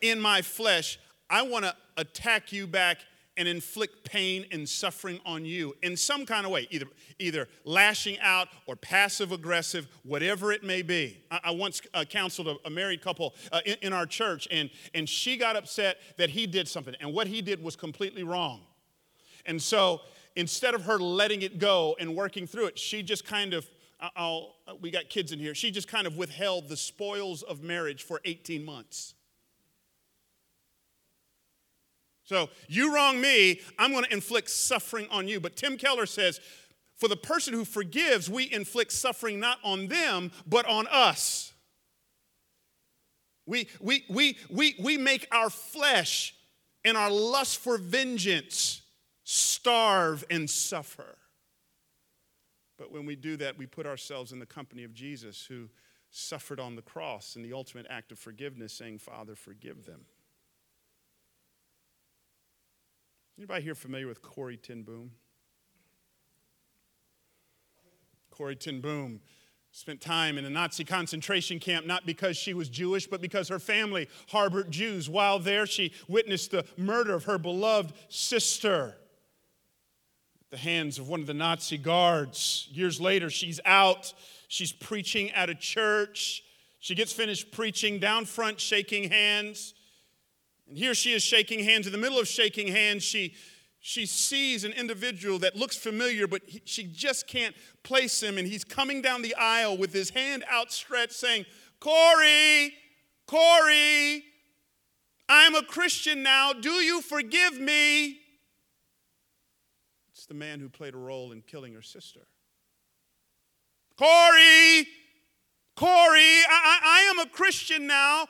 [0.00, 2.98] in my flesh, I want to attack you back
[3.36, 6.86] and inflict pain and suffering on you in some kind of way, either,
[7.18, 11.22] either lashing out or passive aggressive, whatever it may be.
[11.30, 14.68] I, I once uh, counseled a, a, married couple uh, in, in our church, and,
[14.94, 18.60] and she got upset that he did something, and what he did was completely wrong.
[19.46, 20.02] And so
[20.36, 23.66] instead of her letting it go and working through it, she just kind of
[24.16, 25.54] I'll, uh, we got kids in here.
[25.54, 29.14] She just kind of withheld the spoils of marriage for 18 months.
[32.24, 35.40] So you wrong me, I'm going to inflict suffering on you.
[35.40, 36.40] But Tim Keller says,
[36.96, 41.52] for the person who forgives, we inflict suffering not on them, but on us.
[43.46, 46.34] We, we, we, we, we make our flesh
[46.84, 48.82] and our lust for vengeance
[49.24, 51.16] starve and suffer.
[52.80, 55.68] But when we do that, we put ourselves in the company of Jesus who
[56.10, 60.06] suffered on the cross in the ultimate act of forgiveness, saying, Father, forgive them.
[63.36, 65.10] Anybody here familiar with Corrie ten Boom?
[68.30, 69.20] Corrie ten Boom
[69.72, 73.58] spent time in a Nazi concentration camp not because she was Jewish, but because her
[73.58, 75.06] family harbored Jews.
[75.10, 78.96] While there, she witnessed the murder of her beloved sister
[80.50, 82.68] the hands of one of the Nazi guards.
[82.72, 84.12] Years later, she's out.
[84.48, 86.42] She's preaching at a church.
[86.80, 89.74] She gets finished preaching down front, shaking hands.
[90.68, 91.86] And here she is shaking hands.
[91.86, 93.34] In the middle of shaking hands, she,
[93.78, 98.36] she sees an individual that looks familiar, but he, she just can't place him.
[98.36, 101.46] And he's coming down the aisle with his hand outstretched, saying,
[101.78, 102.72] Corrie,
[103.26, 104.24] Corrie,
[105.28, 106.52] I'm a Christian now.
[106.52, 108.19] Do you forgive me?
[110.30, 112.20] The man who played a role in killing her sister.
[113.98, 114.86] Corrie,
[115.74, 118.28] Corrie, I, I, I am a Christian now.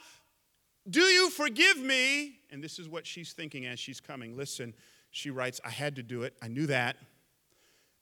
[0.88, 2.38] Do you forgive me?
[2.50, 4.34] And this is what she's thinking as she's coming.
[4.34, 4.72] Listen,
[5.10, 6.32] she writes, I had to do it.
[6.40, 6.96] I knew that.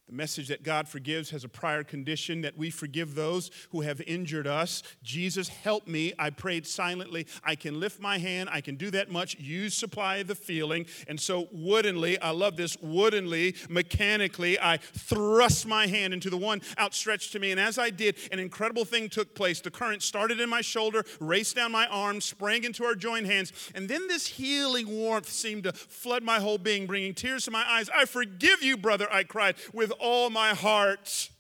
[0.09, 4.01] The message that God forgives has a prior condition that we forgive those who have
[4.07, 4.83] injured us.
[5.03, 6.15] Jesus, help me.
[6.19, 7.27] I prayed silently.
[7.45, 8.49] I can lift my hand.
[8.51, 9.39] I can do that much.
[9.39, 10.87] You supply the feeling.
[11.09, 16.63] And so, woodenly, I love this, woodenly, mechanically, I thrust my hand into the one
[16.79, 17.51] outstretched to me.
[17.51, 19.61] And as I did, an incredible thing took place.
[19.61, 23.53] The current started in my shoulder, raced down my arm, sprang into our joined hands.
[23.75, 27.65] And then this healing warmth seemed to flood my whole being, bringing tears to my
[27.69, 27.91] eyes.
[27.95, 31.31] I forgive you, brother, I cried with all my heart.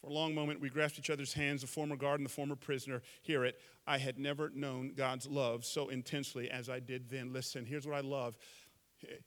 [0.00, 2.56] For a long moment, we grasped each other's hands, the former guard and the former
[2.56, 3.02] prisoner.
[3.22, 3.60] Hear it.
[3.86, 7.32] I had never known God's love so intensely as I did then.
[7.32, 8.36] Listen, here's what I love.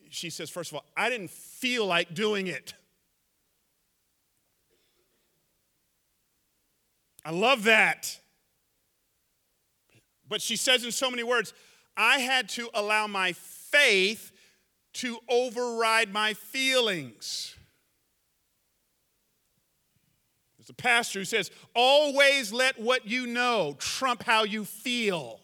[0.09, 2.73] She says, first of all, I didn't feel like doing it.
[7.25, 8.19] I love that.
[10.27, 11.53] But she says in so many words,
[11.97, 14.31] I had to allow my faith
[14.93, 17.55] to override my feelings.
[20.61, 25.39] There's a pastor who says, always let what you know trump how you feel.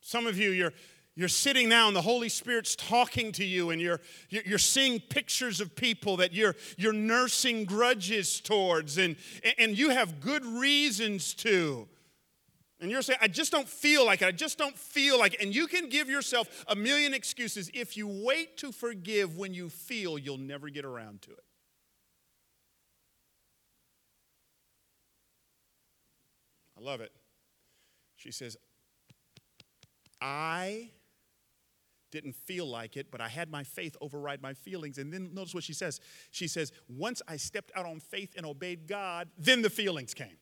[0.00, 0.72] Some of you, you're,
[1.14, 5.60] you're sitting now and the Holy Spirit's talking to you, and you're, you're seeing pictures
[5.60, 9.14] of people that you're, you're nursing grudges towards, and,
[9.56, 11.86] and you have good reasons to.
[12.80, 14.26] And you're saying, I just don't feel like it.
[14.26, 15.40] I just don't feel like it.
[15.40, 17.70] And you can give yourself a million excuses.
[17.72, 21.44] If you wait to forgive when you feel, you'll never get around to it.
[26.80, 27.12] I love it.
[28.16, 28.56] She says,
[30.20, 30.90] I
[32.10, 34.98] didn't feel like it, but I had my faith override my feelings.
[34.98, 36.00] And then notice what she says.
[36.30, 40.36] She says, Once I stepped out on faith and obeyed God, then the feelings came.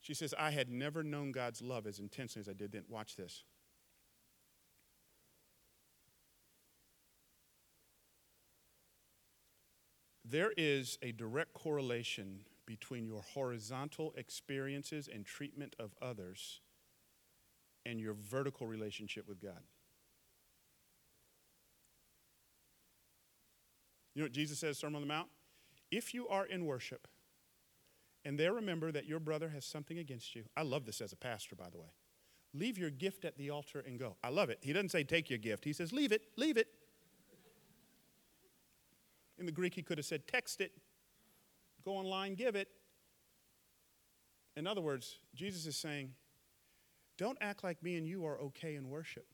[0.00, 2.84] She says, I had never known God's love as intensely as I did then.
[2.88, 3.42] Watch this.
[10.28, 16.60] There is a direct correlation between your horizontal experiences and treatment of others
[17.84, 19.62] and your vertical relationship with God.
[24.14, 25.28] You know what Jesus says, Sermon on the Mount?
[25.92, 27.06] If you are in worship
[28.24, 31.16] and there remember that your brother has something against you, I love this as a
[31.16, 31.92] pastor, by the way.
[32.52, 34.16] Leave your gift at the altar and go.
[34.24, 34.58] I love it.
[34.62, 36.66] He doesn't say take your gift, he says leave it, leave it.
[39.38, 40.72] In the Greek, he could have said text it,
[41.84, 42.68] go online, give it.
[44.56, 46.12] In other words, Jesus is saying,
[47.18, 49.26] don't act like me and you are okay in worship.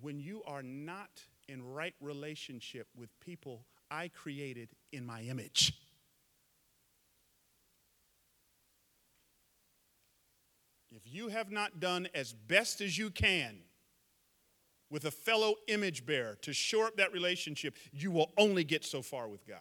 [0.00, 5.72] When you are not in right relationship with people I created in my image.
[10.90, 13.58] If you have not done as best as you can
[14.90, 19.02] with a fellow image bearer to shore up that relationship, you will only get so
[19.02, 19.58] far with God.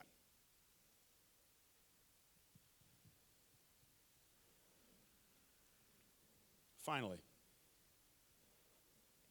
[6.83, 7.17] Finally,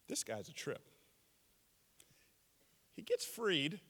[0.08, 0.90] this guy's a trip.
[2.94, 3.80] He gets freed,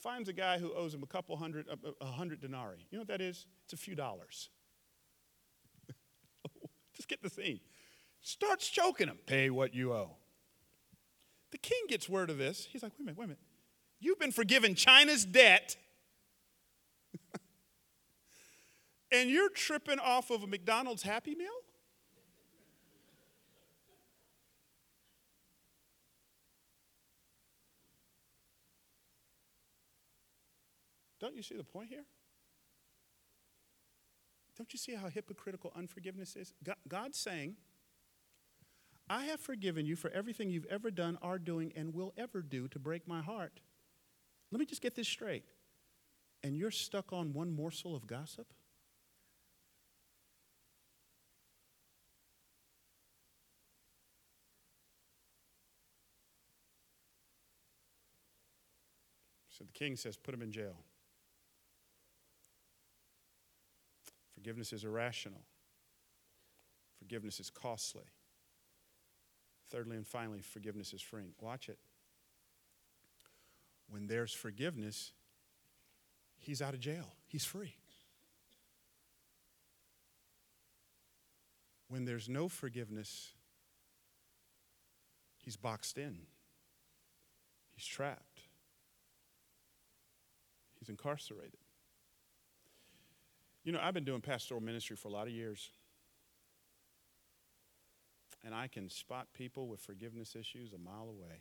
[0.00, 1.66] finds a guy who owes him a couple hundred,
[2.00, 2.86] a, hundred denarii.
[2.90, 3.46] You know what that is?
[3.64, 4.50] It's a few dollars.
[6.94, 7.58] Just get the scene.
[8.20, 9.18] Starts choking him.
[9.26, 10.16] Pay what you owe.
[11.54, 12.66] The king gets word of this.
[12.72, 13.42] He's like, wait a minute, wait a minute.
[14.00, 15.76] You've been forgiven China's debt,
[19.12, 21.46] and you're tripping off of a McDonald's Happy Meal?
[31.20, 32.04] Don't you see the point here?
[34.56, 36.52] Don't you see how hypocritical unforgiveness is?
[36.88, 37.54] God's saying,
[39.08, 42.68] I have forgiven you for everything you've ever done, are doing, and will ever do
[42.68, 43.60] to break my heart.
[44.50, 45.44] Let me just get this straight.
[46.42, 48.46] And you're stuck on one morsel of gossip?
[59.50, 60.76] So the king says, Put him in jail.
[64.34, 65.42] Forgiveness is irrational.
[66.98, 68.04] Forgiveness is costly.
[69.74, 71.32] Thirdly and finally, forgiveness is freeing.
[71.40, 71.78] Watch it.
[73.88, 75.10] When there's forgiveness,
[76.38, 77.74] he's out of jail, he's free.
[81.88, 83.32] When there's no forgiveness,
[85.42, 86.18] he's boxed in,
[87.74, 88.42] he's trapped,
[90.78, 91.58] he's incarcerated.
[93.64, 95.68] You know, I've been doing pastoral ministry for a lot of years.
[98.44, 101.40] And I can spot people with forgiveness issues a mile away.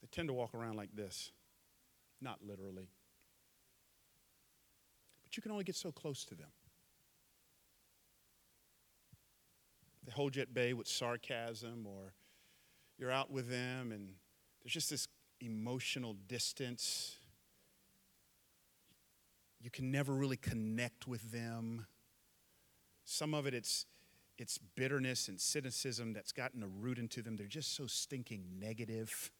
[0.00, 1.32] They tend to walk around like this,
[2.20, 2.88] not literally.
[5.24, 6.50] But you can only get so close to them.
[10.04, 12.12] They hold you at bay with sarcasm, or
[12.98, 14.10] you're out with them, and
[14.62, 15.08] there's just this
[15.40, 17.16] emotional distance
[19.64, 21.86] you can never really connect with them.
[23.06, 23.86] Some of it, it's,
[24.38, 27.36] it's bitterness and cynicism that's gotten a root into them.
[27.36, 29.30] They're just so stinking negative.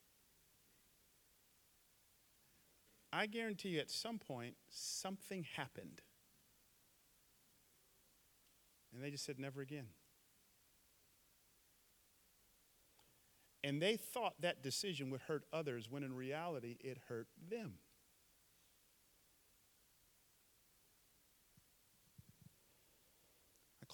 [3.13, 6.01] I guarantee you, at some point, something happened.
[8.93, 9.87] And they just said, never again.
[13.63, 17.75] And they thought that decision would hurt others when in reality it hurt them.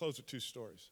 [0.01, 0.89] Close with two stories.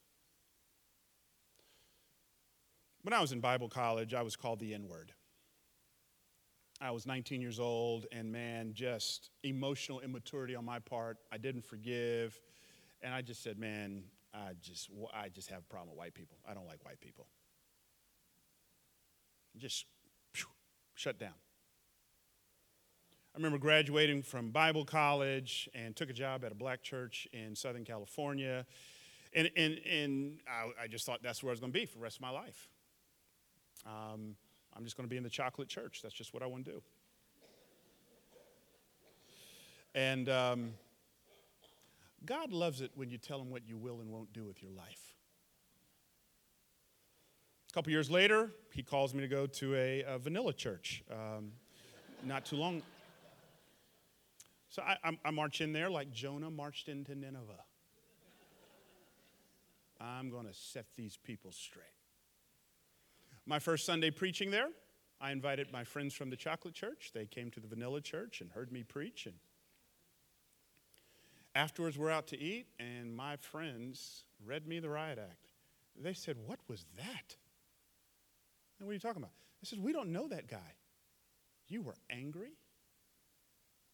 [3.01, 5.13] When I was in Bible college, I was called the N word.
[6.79, 11.17] I was 19 years old, and man, just emotional immaturity on my part.
[11.33, 12.39] I didn't forgive,
[13.01, 14.03] and I just said, man,
[14.35, 16.37] I just, I just have a problem with white people.
[16.47, 17.27] I don't like white people.
[19.57, 19.87] Just
[20.97, 21.33] shut down.
[23.35, 27.57] I remember graduating from Bible college and took a job at a black church in
[27.57, 28.67] Southern California.
[29.39, 31.99] And, and, and I, I just thought that's where I was going to be for
[31.99, 32.69] the rest of my life.
[33.87, 34.35] Um,
[34.77, 36.01] I'm just going to be in the chocolate church.
[36.03, 36.83] That's just what I want to do.
[39.95, 40.73] And um,
[42.27, 44.73] God loves it when you tell him what you will and won't do with your
[44.73, 45.15] life.
[47.71, 51.05] A couple years later, he calls me to go to a, a vanilla church.
[51.13, 51.53] Um,
[52.25, 52.83] not too long.
[54.69, 57.68] So I, I, I march in there like Jonah marched into Nineveh.
[60.01, 61.85] I'm going to set these people straight.
[63.47, 64.69] My first Sunday preaching there,
[65.21, 67.11] I invited my friends from the chocolate church.
[67.13, 69.27] They came to the vanilla church and heard me preach.
[69.27, 69.35] And
[71.55, 75.49] afterwards, we're out to eat, and my friends read me the riot act.
[76.01, 77.37] They said, What was that?
[78.79, 79.33] And what are you talking about?
[79.63, 80.75] I said, We don't know that guy.
[81.67, 82.53] You were angry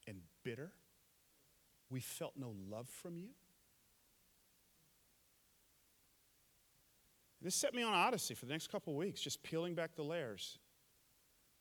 [0.07, 0.73] and bitter.
[1.91, 3.31] We felt no love from you.
[7.45, 10.59] This set me on odyssey for the next couple weeks, just peeling back the layers.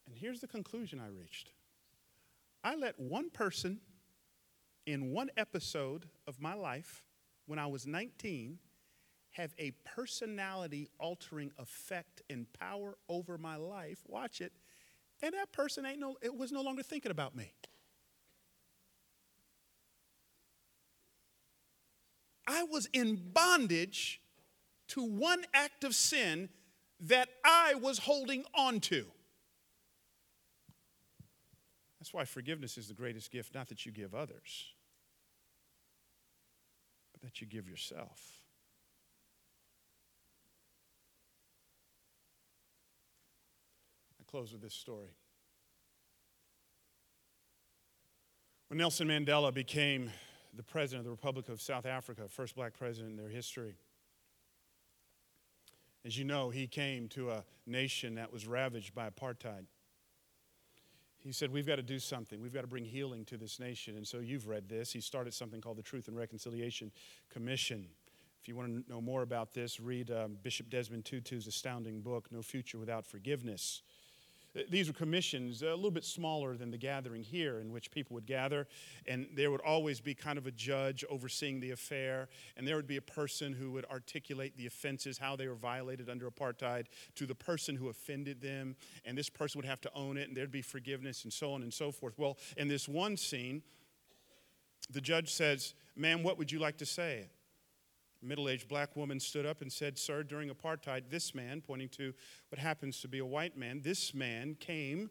[0.07, 1.51] And here's the conclusion I reached
[2.63, 3.81] I let one person
[4.85, 7.03] in one episode of my life
[7.47, 8.59] when I was 19
[9.31, 13.99] have a personality altering effect and power over my life.
[14.07, 14.53] Watch it.
[15.21, 17.51] And that person ain't no it was no longer thinking about me.
[22.47, 24.21] I was in bondage
[24.93, 26.49] to one act of sin
[26.99, 29.05] that I was holding on to.
[31.99, 34.73] That's why forgiveness is the greatest gift, not that you give others,
[37.11, 38.21] but that you give yourself.
[44.21, 45.15] I close with this story.
[48.67, 50.11] When Nelson Mandela became
[50.55, 53.75] the president of the Republic of South Africa, first black president in their history,
[56.05, 59.65] as you know, he came to a nation that was ravaged by apartheid.
[61.19, 62.41] He said, We've got to do something.
[62.41, 63.95] We've got to bring healing to this nation.
[63.95, 64.91] And so you've read this.
[64.91, 66.91] He started something called the Truth and Reconciliation
[67.29, 67.87] Commission.
[68.41, 72.27] If you want to know more about this, read um, Bishop Desmond Tutu's astounding book,
[72.29, 73.83] No Future Without Forgiveness.
[74.69, 78.27] These were commissions a little bit smaller than the gathering here, in which people would
[78.27, 78.67] gather,
[79.07, 82.87] and there would always be kind of a judge overseeing the affair, and there would
[82.87, 86.85] be a person who would articulate the offenses, how they were violated under apartheid,
[87.15, 88.75] to the person who offended them,
[89.05, 91.63] and this person would have to own it, and there'd be forgiveness, and so on
[91.63, 92.13] and so forth.
[92.17, 93.63] Well, in this one scene,
[94.89, 97.29] the judge says, Ma'am, what would you like to say?
[98.23, 102.13] Middle aged black woman stood up and said, Sir, during apartheid, this man, pointing to
[102.49, 105.09] what happens to be a white man, this man came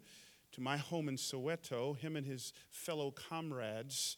[0.52, 1.96] to my home in Soweto.
[1.96, 4.16] Him and his fellow comrades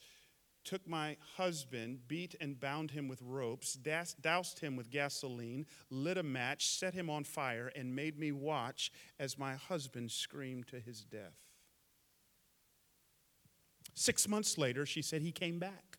[0.65, 6.23] took my husband, beat and bound him with ropes, doused him with gasoline, lit a
[6.23, 11.05] match, set him on fire, and made me watch as my husband screamed to his
[11.05, 11.37] death.
[13.95, 15.99] Six months later, she said he came back.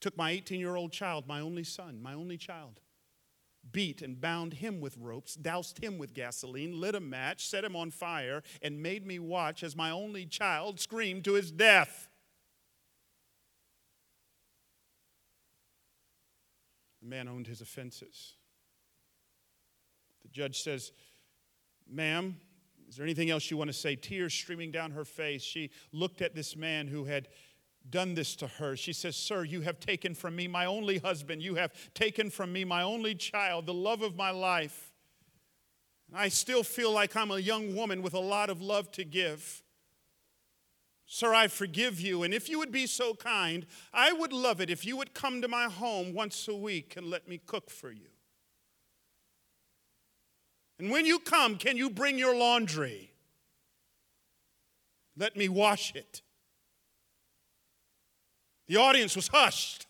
[0.00, 2.80] Took my 18 year old child, my only son, my only child,
[3.72, 7.74] beat and bound him with ropes, doused him with gasoline, lit a match, set him
[7.74, 12.08] on fire, and made me watch as my only child screamed to his death.
[17.02, 18.34] The man owned his offenses.
[20.22, 20.92] The judge says,
[21.90, 22.36] Ma'am,
[22.88, 23.96] is there anything else you want to say?
[23.96, 25.42] Tears streaming down her face.
[25.42, 27.28] She looked at this man who had
[27.90, 28.76] done this to her.
[28.76, 31.42] She says, Sir, you have taken from me my only husband.
[31.42, 34.92] You have taken from me my only child, the love of my life.
[36.08, 39.04] And I still feel like I'm a young woman with a lot of love to
[39.04, 39.62] give.
[41.06, 42.22] Sir, I forgive you.
[42.22, 45.40] And if you would be so kind, I would love it if you would come
[45.40, 48.08] to my home once a week and let me cook for you.
[50.78, 53.12] And when you come, can you bring your laundry?
[55.16, 56.22] Let me wash it.
[58.68, 59.86] The audience was hushed.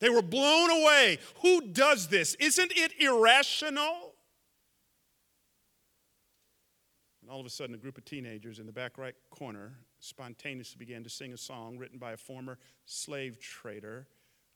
[0.00, 1.18] They were blown away.
[1.42, 2.34] Who does this?
[2.34, 4.14] Isn't it irrational?
[7.22, 10.76] And all of a sudden, a group of teenagers in the back right corner spontaneously
[10.78, 14.06] began to sing a song written by a former slave trader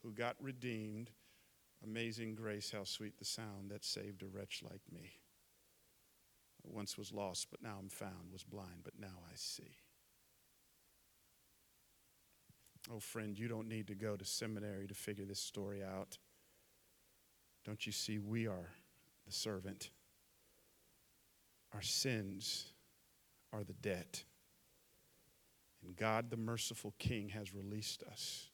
[0.03, 1.11] who got redeemed.
[1.83, 5.13] Amazing grace, how sweet the sound that saved a wretch like me.
[6.63, 9.77] I once was lost, but now I'm found, was blind, but now I see.
[12.91, 16.17] Oh, friend, you don't need to go to seminary to figure this story out.
[17.65, 18.71] Don't you see, we are
[19.27, 19.91] the servant.
[21.75, 22.73] Our sins
[23.53, 24.25] are the debt.
[25.85, 28.49] And God, the merciful King, has released us.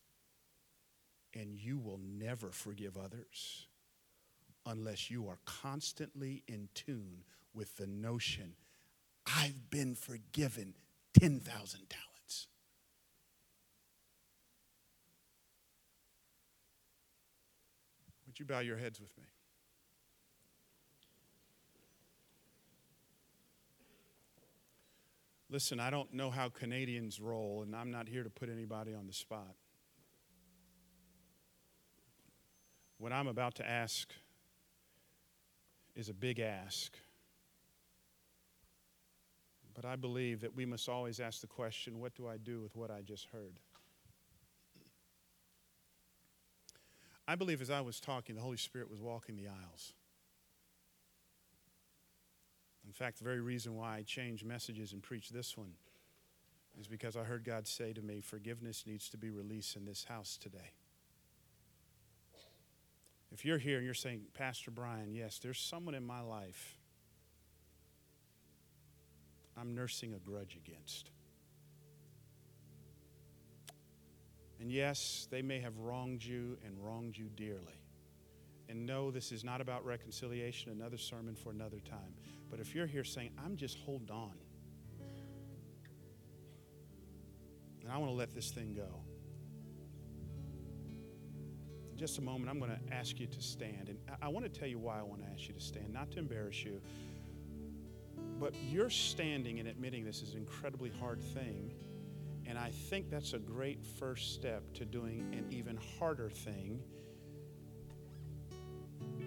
[1.33, 3.67] And you will never forgive others
[4.67, 7.25] unless you are constantly in tune
[7.55, 8.55] with the notion
[9.27, 10.75] I've been forgiven
[11.19, 12.14] 10,000 times.
[18.35, 19.27] Would you bow your heads with me?
[25.49, 29.07] Listen, I don't know how Canadians roll, and I'm not here to put anybody on
[29.07, 29.55] the spot.
[32.99, 34.11] What I'm about to ask
[35.95, 36.93] is a big ask.
[39.75, 42.75] But I believe that we must always ask the question what do I do with
[42.75, 43.61] what I just heard?
[47.27, 49.95] I believe as I was talking, the Holy Spirit was walking the aisles.
[52.87, 55.73] In fact, the very reason why I changed messages and preached this one
[56.79, 60.05] is because I heard God say to me, forgiveness needs to be released in this
[60.05, 60.73] house today.
[63.33, 66.77] If you're here and you're saying, Pastor Brian, yes, there's someone in my life
[69.57, 71.11] I'm nursing a grudge against.
[74.65, 77.83] And yes, they may have wronged you and wronged you dearly.
[78.71, 82.15] And no, this is not about reconciliation, another sermon for another time.
[82.51, 84.33] But if you're here saying, I'm just holding on,
[87.83, 89.03] and I want to let this thing go,
[91.93, 93.91] in just a moment, I'm going to ask you to stand.
[93.91, 96.11] And I want to tell you why I want to ask you to stand, not
[96.13, 96.81] to embarrass you,
[98.41, 101.75] but you're standing and admitting this is an incredibly hard thing.
[102.47, 106.81] And I think that's a great first step to doing an even harder thing.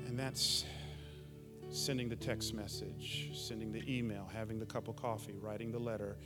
[0.05, 0.65] And that's
[1.69, 6.17] sending the text message, sending the email, having the cup of coffee, writing the letter,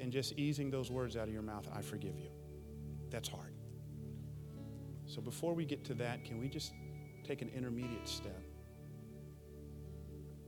[0.00, 2.30] and just easing those words out of your mouth I forgive you.
[3.10, 3.54] That's hard.
[5.06, 6.72] So before we get to that, can we just
[7.24, 8.42] take an intermediate step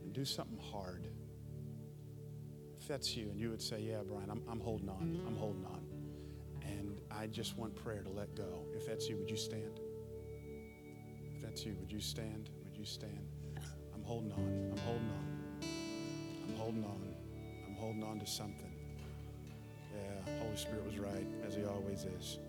[0.03, 1.07] and do something hard?
[2.79, 5.65] If that's you and you would say, Yeah, Brian, I'm, I'm holding on, I'm holding
[5.65, 5.90] on.
[7.17, 8.65] I just want prayer to let go.
[8.75, 9.79] If that's you, would you stand?
[11.35, 12.49] If that's you, would you stand?
[12.63, 13.27] Would you stand?
[13.93, 15.61] I'm holding on, I'm holding on,
[16.47, 17.15] I'm holding on,
[17.67, 18.73] I'm holding on to something.
[19.93, 22.39] Yeah, Holy Spirit was right, as He always is.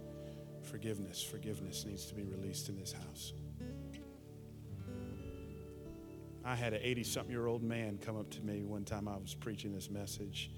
[0.63, 3.33] Forgiveness, forgiveness needs to be released in this house.
[6.45, 9.17] I had an 80 something year old man come up to me one time I
[9.17, 10.51] was preaching this message.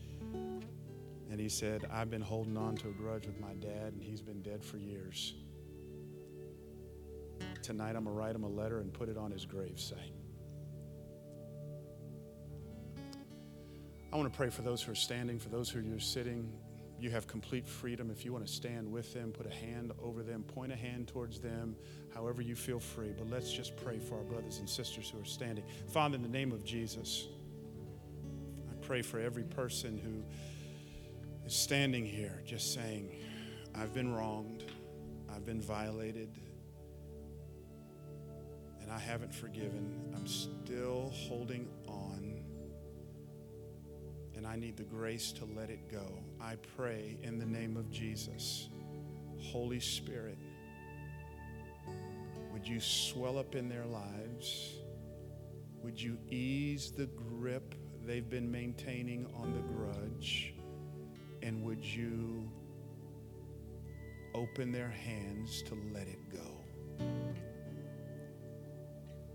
[1.34, 4.20] And he said, I've been holding on to a grudge with my dad, and he's
[4.20, 5.34] been dead for years.
[7.60, 10.12] Tonight, I'm going to write him a letter and put it on his gravesite.
[14.12, 16.52] I want to pray for those who are standing, for those who are sitting.
[17.00, 18.12] You have complete freedom.
[18.12, 21.08] If you want to stand with them, put a hand over them, point a hand
[21.08, 21.74] towards them,
[22.14, 23.12] however you feel free.
[23.18, 25.64] But let's just pray for our brothers and sisters who are standing.
[25.88, 27.26] Father, in the name of Jesus,
[28.70, 30.22] I pray for every person who
[31.46, 33.10] is standing here just saying,
[33.74, 34.64] I've been wronged,
[35.34, 36.30] I've been violated,
[38.80, 40.12] and I haven't forgiven.
[40.14, 42.44] I'm still holding on
[44.36, 46.18] and I need the grace to let it go.
[46.40, 48.68] I pray in the name of Jesus.
[49.38, 50.38] Holy Spirit,
[52.52, 54.74] would you swell up in their lives?
[55.82, 57.74] Would you ease the grip
[58.04, 60.53] they've been maintaining on the grudge?
[61.44, 62.50] And would you
[64.34, 66.64] open their hands to let it go?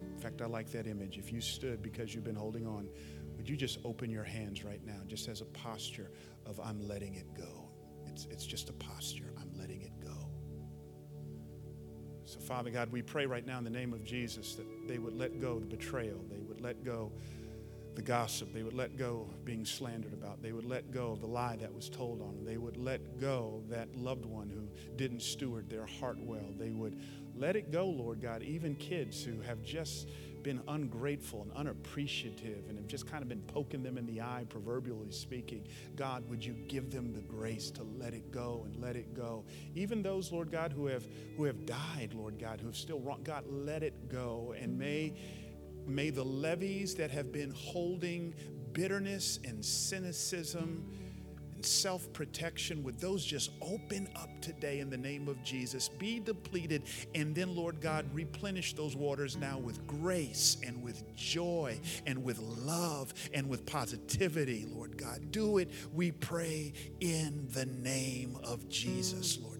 [0.01, 1.19] In fact, I like that image.
[1.19, 2.89] If you stood because you've been holding on,
[3.37, 6.11] would you just open your hands right now, just as a posture
[6.47, 7.69] of I'm letting it go?
[8.07, 9.31] It's, it's just a posture.
[9.39, 10.29] I'm letting it go.
[12.25, 15.15] So, Father God, we pray right now in the name of Jesus that they would
[15.15, 17.11] let go the betrayal, they would let go
[17.99, 21.19] the gossip, they would let go of being slandered about, they would let go of
[21.19, 24.69] the lie that was told on them, they would let go that loved one who
[24.95, 26.97] didn't steward their heart well, they would
[27.35, 30.07] let it go, Lord God, even kids who have just
[30.43, 34.45] been ungrateful and unappreciative and have just kind of been poking them in the eye,
[34.47, 35.67] proverbially speaking.
[35.97, 39.43] God, would you give them the grace to let it go and let it go?
[39.75, 43.19] Even those, Lord God, who have who have died, Lord God, who have still wrong,
[43.25, 44.55] God, let it go.
[44.57, 45.13] And may
[45.89, 48.33] may the levees that have been holding
[48.73, 50.85] bitterness and cynicism
[51.59, 55.89] and self protection, would those just open up today in the name of Jesus?
[55.89, 56.83] Be depleted,
[57.13, 62.39] and then, Lord God, replenish those waters now with grace and with joy and with
[62.39, 65.31] love and with positivity, Lord God.
[65.31, 66.71] Do it, we pray,
[67.01, 69.58] in the name of Jesus, Lord.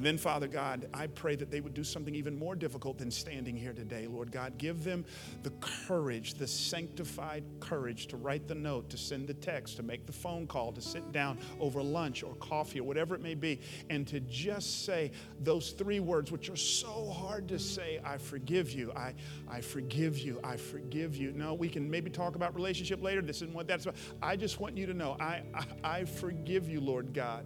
[0.00, 3.10] And then, Father God, I pray that they would do something even more difficult than
[3.10, 4.56] standing here today, Lord God.
[4.56, 5.04] Give them
[5.42, 10.06] the courage, the sanctified courage to write the note, to send the text, to make
[10.06, 13.60] the phone call, to sit down over lunch or coffee or whatever it may be,
[13.90, 18.70] and to just say those three words, which are so hard to say I forgive
[18.70, 19.12] you, I,
[19.50, 21.32] I forgive you, I forgive you.
[21.32, 23.20] No, we can maybe talk about relationship later.
[23.20, 23.96] This isn't what that's about.
[24.22, 27.44] I just want you to know I, I, I forgive you, Lord God.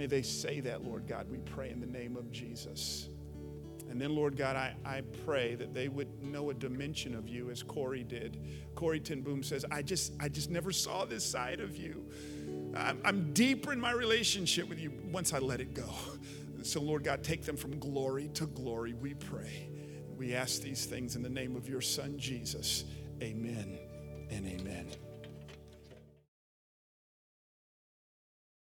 [0.00, 3.10] May they say that, Lord God, we pray in the name of Jesus.
[3.90, 7.50] And then, Lord God, I, I pray that they would know a dimension of you
[7.50, 8.38] as Corrie did.
[8.74, 12.06] Corrie Ten Boom says, I just, I just never saw this side of you.
[12.74, 15.90] I'm, I'm deeper in my relationship with you once I let it go.
[16.62, 19.68] So, Lord God, take them from glory to glory, we pray.
[20.16, 22.84] We ask these things in the name of your Son, Jesus.
[23.22, 23.78] Amen
[24.30, 24.86] and amen.